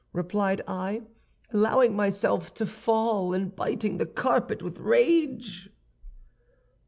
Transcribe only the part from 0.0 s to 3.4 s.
replied I, allowing myself to fall,